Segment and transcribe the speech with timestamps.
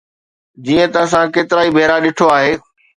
[0.65, 2.51] جيئن ته اسان ڪيترائي ڀيرا ڏٺو آهي.